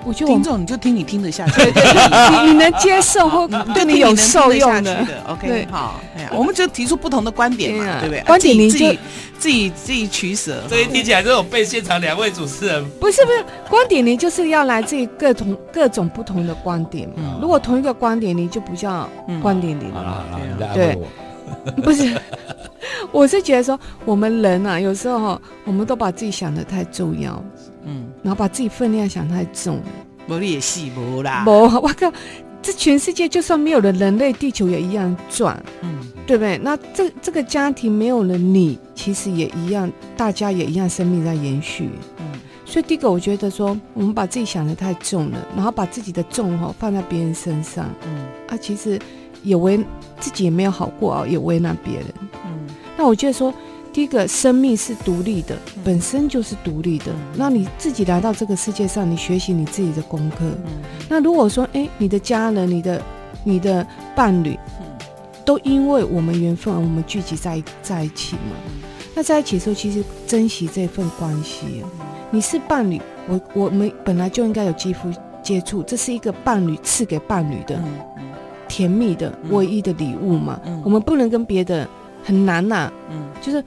[0.04, 1.62] 我觉得听众你就听你听得下去，
[2.42, 6.00] 你你能接受或对你有受用的，OK，好，
[6.32, 8.22] 我们就提出不同的观点嘛，对不对？
[8.24, 8.98] 观点你自己
[9.38, 10.62] 自己自己取舍。
[10.68, 17.38] 所以听起来这种被现场两位主持人不是不是观点，你就是要来自于各种各种不同的观点嘛。
[17.40, 19.08] 如果同一个观点，你就不叫
[19.42, 20.24] 观点里了。
[20.74, 20.98] 对，
[21.82, 22.16] 不是，
[23.12, 27.42] 我是觉得说我们人啊，有时候我们都把自己想的太重要。
[28.22, 29.82] 嗯，然后把自己分量想太重了，
[30.28, 32.12] 无你也是无啦，无我靠，
[32.60, 36.58] 这全世界就算没有了人类，地球也一样转，嗯，对不对？
[36.58, 41.88] 那这这个家庭没有了你，其实也一样，大家也一样，生命在延续，
[42.18, 42.26] 嗯。
[42.66, 48.98] 所以第一个，我觉得说，我们把自己想的太重了，然后把自己的重哈放在别人身上，嗯，啊，其实
[49.42, 49.78] 也为
[50.20, 52.06] 自己也没有好过啊，也为难别人，
[52.44, 52.66] 嗯。
[52.96, 53.54] 那我觉得说。
[53.98, 57.06] 第一个，生命是独立的，本身就是独立的。
[57.34, 60.36] 那你自己来到这个世界上，你学习你自己的功课。
[61.08, 63.02] 那如果说，哎，你的家人、你的、
[63.42, 63.84] 你的
[64.14, 64.56] 伴侣，
[65.44, 68.54] 都因为我们缘分而我们聚集在在一起嘛？
[69.16, 71.82] 那在一起的时候，其实珍惜这份关系。
[72.30, 75.10] 你是伴侣，我我们本来就应该有肌肤
[75.42, 77.76] 接触，这是一个伴侣赐给伴侣的
[78.68, 80.60] 甜蜜的唯一的礼物嘛？
[80.84, 81.84] 我们不能跟别的
[82.22, 83.64] 很难呐，嗯，就是。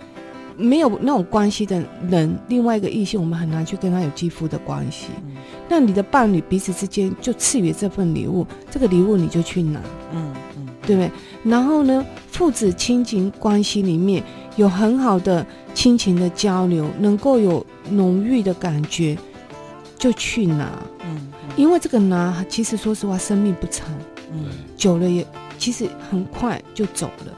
[0.62, 5.08] 没有那种关系的人，另外一个异性，我们很难去跟他有肌肤的关系。
[5.26, 5.36] 嗯、
[5.68, 9.82] 那你的伴侣彼此之间就赐予这份礼物，这个礼物你就去拿，
[10.14, 11.12] 嗯嗯，对不对？
[11.44, 14.24] 然后呢，父子亲情关系里面
[14.56, 19.18] 有很好的亲情的交流，能够有浓郁的感觉，
[19.98, 20.70] 就去拿，
[21.04, 23.88] 嗯，嗯因为这个拿，其实说实话，生命不长，
[24.32, 24.46] 嗯，
[24.78, 25.26] 久了也
[25.58, 27.34] 其实很快就走了。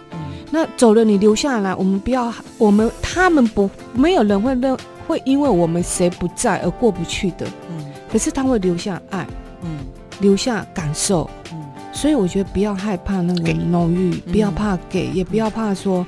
[0.55, 4.77] 那走了，你留下来，我们不要，我们他们不，没有人会认，
[5.07, 7.47] 会因为我们谁不在而过不去的。
[7.71, 9.25] 嗯，可是他会留下爱，
[9.63, 9.79] 嗯，
[10.19, 16.05] 留下感受，嗯，所以我觉得不要害怕那个浓郁，不要怕给，也不要怕说，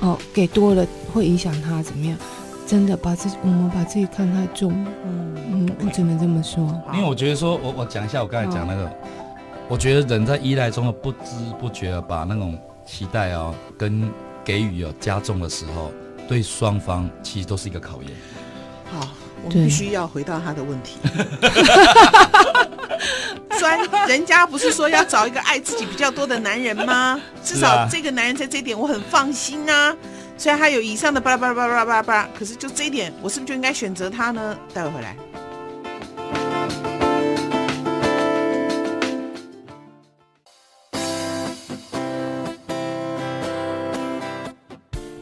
[0.00, 2.18] 哦，给多了会影响他怎么样？
[2.66, 4.72] 真的把自己，我们把自己看太重，
[5.06, 5.36] 嗯。
[5.52, 6.68] 嗯，我只能这么说。
[6.94, 8.90] 因为我觉得说，我我讲一下我刚才讲那个，
[9.68, 11.28] 我觉得人在依赖中的不知
[11.60, 12.58] 不觉的把那种。
[12.86, 14.10] 期待哦，跟
[14.44, 15.92] 给予有加重的时候，
[16.28, 18.12] 对双方其实都是一个考验。
[18.92, 19.08] 好，
[19.42, 20.98] 我们必须要回到他的问题。
[23.58, 23.78] 专
[24.08, 27.20] 人家不是说要找一个爱自己比较多的男人吗？
[27.42, 29.96] 至少这个男人在这一点我很放心啊。
[30.36, 34.56] 虽然他有以上的巴拉巴拉巴拉巴拉巴拉，可是就这一点，我是不是就应该选择他呢？
[34.74, 35.16] 待会回来。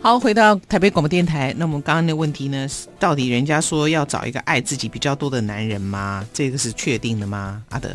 [0.03, 1.55] 好，回到台北广播电台。
[1.57, 2.67] 那我们刚刚的问题呢？
[2.99, 6.27] 到底人家说要找一个爱自己比较多的男人吗？
[6.35, 7.63] 这个是确定的吗？
[7.69, 7.89] 阿德，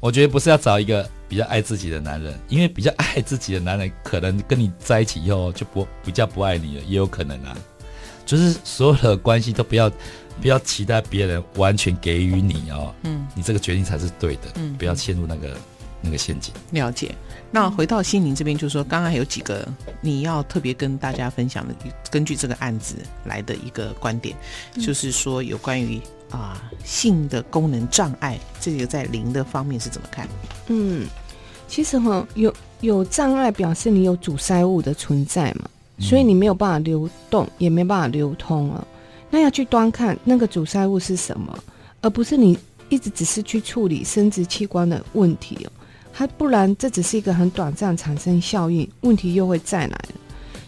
[0.00, 7.54] 我觉得不是要找一个比较爱自己的男人，因为比较爱自己的男人，可能跟你在一起以后就不比较不爱你了，也有可能啊。
[8.24, 9.92] 就是所有的关系都不要
[10.40, 15.54] 不要期待别人完全给予你哦，嗯，你这个决定才是对的，嗯，不要陷入那个
[16.00, 16.54] 那个陷阱。
[16.70, 17.14] 了解。
[17.50, 19.66] 那回到心灵这边，就是说刚刚有几个
[20.00, 21.74] 你要特别跟大家分享的，
[22.10, 24.36] 根据这个案子来的一个观点，
[24.80, 30.28] 就是说有关于啊、呃、性的功能障碍，这个在灵的方面是怎么看？
[30.66, 31.06] 嗯，
[31.68, 38.86] 其实哈有有障碍表示你有阻塞物的存在嘛，所以你没有办法流动，也没办法流通了。
[39.30, 41.58] 那要去端看那个阻塞物是什么，
[42.02, 45.72] 而不是你一直只是去处理生殖器官的问题哦。
[46.18, 50.14] 它不然，这只是一个很短暂产生效应，问题又会再来了。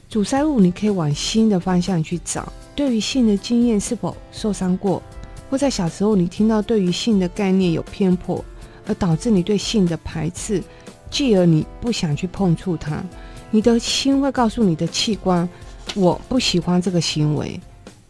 [0.06, 2.52] 阻塞物，你可以往新的方向去找。
[2.76, 5.02] 对于性的经验是否受伤过，
[5.48, 8.44] 或在小时候你听到对于性的概念有偏颇，
[8.86, 10.62] 而导致你对性的排斥，
[11.10, 13.02] 继而你不想去碰触它，
[13.50, 15.48] 你的心会告诉你的器官，
[15.94, 17.58] 我不喜欢这个行为，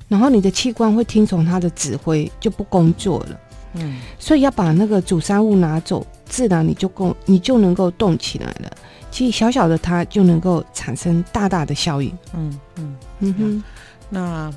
[0.09, 3.41] 然后你的器官会听从它的指挥，就不工作了。
[3.74, 6.05] 嗯，所以要把那个阻塞物拿走。
[6.29, 8.70] 自然你就够，你就能够动起来了。
[9.11, 12.16] 其实小小的它就能够产生大大的效应。
[12.35, 13.64] 嗯嗯嗯哼。
[14.11, 14.53] 那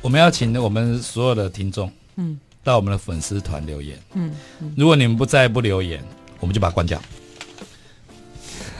[0.00, 3.98] 我们要请我们所有的听众，嗯，到我们的粉丝团留言。
[4.14, 4.34] 嗯，
[4.76, 6.02] 如果你们不再不留言，
[6.40, 7.00] 我们就把它关掉。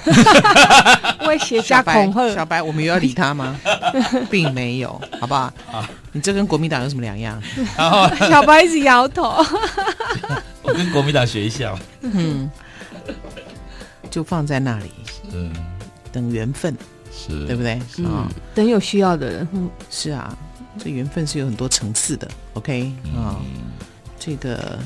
[1.28, 3.56] 威胁加恐吓，小白，我们有要理他吗？
[4.28, 5.42] 并没有，好不好？
[5.70, 7.40] 啊，你这跟国民党有什么两样？
[7.78, 9.32] 然后小白一直摇头。
[10.72, 12.50] 我跟国民党学一下，嗯，
[14.10, 14.90] 就放在那里，
[15.32, 15.52] 嗯，
[16.10, 16.74] 等缘分，
[17.12, 17.46] 是。
[17.46, 17.78] 对不对？
[17.98, 20.34] 嗯，等有需要的人，嗯，是啊，
[20.78, 22.90] 这缘分是有很多层次的，OK？
[23.14, 23.36] 啊，
[24.18, 24.78] 这个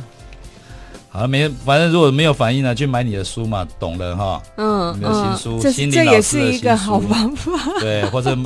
[1.09, 8.37] 好，没，反正如果没有反应呢，去买你的书嘛，懂了哈，嗯，你的新书，心灵老师的新书，这也是一个好方法，对，或者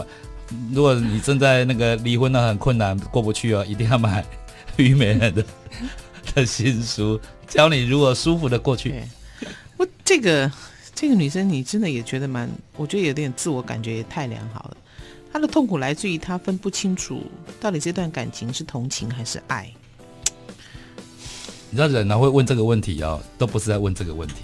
[0.72, 4.22] 如果你正在那个离婚呢很困难过不去哦，一定要买
[4.76, 5.44] 虞美人的。
[6.34, 9.02] 的新书教你如何舒服的过去。
[9.76, 10.50] 我这个
[10.94, 14.76] 这个女生，你真的也觉得蛮，我觉得有点自我感觉也太良好了。
[15.32, 17.22] 她的痛苦来自于她分不清楚
[17.60, 19.70] 到底这段感情是同情还是爱。
[21.70, 24.34] 你知道人呢会问这个问题哦，都不是在问这个问题，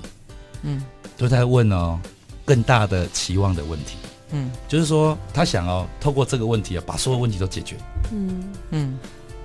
[0.62, 0.82] 嗯，
[1.16, 2.00] 都在问哦
[2.44, 3.96] 更大的期望的问题，
[4.30, 7.76] 嗯，就是说他想哦透过这个问题啊把所有问题都解决，
[8.12, 8.98] 嗯嗯，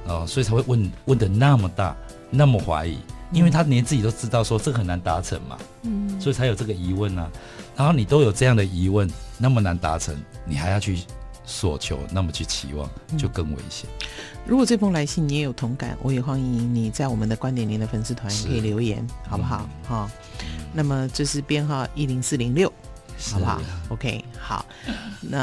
[0.06, 1.98] 哦，所以才会问问的那么大。
[2.32, 2.98] 那么怀疑，
[3.32, 7.30] 因为他连自己都知道说这个很难达成嘛，嗯，所以才有这个疑问啊。
[7.76, 10.16] 然后你都有这样的疑问，那么难达成，
[10.46, 11.04] 你还要去
[11.46, 13.90] 索求那么去期望，就更危险。
[14.46, 19.70] 如果这封来信你也有同感，我也欢迎你在我们的观点您的粉丝团可以留言，好不好？
[19.88, 20.10] 哈、嗯哦，
[20.74, 22.72] 那么这是编号一零四零六，
[23.32, 24.66] 好不好？OK，好，
[25.22, 25.40] 那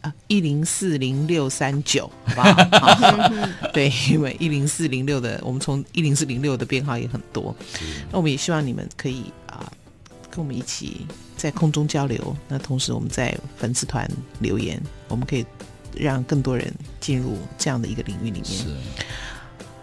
[0.00, 2.52] 啊一零四零六三九，好不好？
[2.78, 3.18] 好
[3.72, 7.54] 对，因为一零四零六的，我们从一零四零六的编号也很多，
[8.10, 9.70] 那我们也希望你们可以啊，
[10.30, 11.06] 跟我们一起
[11.36, 12.36] 在空中交流。
[12.48, 14.10] 那同时我们在粉丝团
[14.40, 15.44] 留言，我们可以。
[15.94, 18.44] 让更多人进入这样的一个领域里面。
[18.46, 18.64] 是。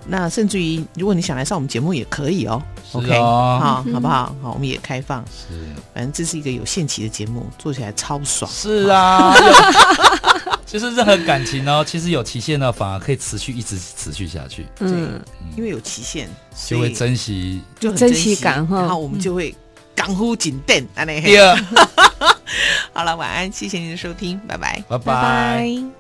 [0.08, 2.62] 那甚至于，如果你想来上我们节目也可以哦。
[2.92, 4.36] 哦 OK，好，好不好？
[4.42, 5.24] 好，我们也开放。
[5.28, 5.54] 是。
[5.94, 8.50] 反正这是一个有限期的节目，做起来超爽。
[8.52, 9.34] 是啊。
[10.66, 14.66] 就是任何感情呢，其实有期限呢，反而可以持续一直持续下去。
[14.80, 15.20] 嗯。
[15.56, 16.28] 因为有期限，
[16.68, 18.80] 就会珍惜，就很珍惜感哈。
[18.80, 19.56] 然后我们就会
[19.96, 21.22] 港呼紧电，安内。
[22.94, 25.99] 好了，晚安，谢谢您的收听，拜拜，拜拜。